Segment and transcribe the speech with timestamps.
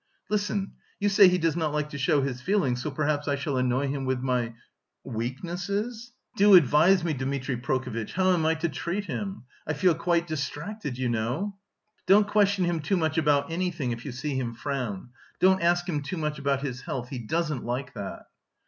[0.31, 3.57] Listen, you say he does not like to show his feelings, so perhaps I shall
[3.57, 4.55] annoy him with my...
[5.03, 6.11] weaknesses?
[6.35, 9.43] Do advise me, Dmitri Prokofitch, how am I to treat him?
[9.67, 11.55] I feel quite distracted, you know."
[12.07, 15.09] "Don't question him too much about anything if you see him frown;
[15.39, 18.23] don't ask him too much about his health; he doesn't like that."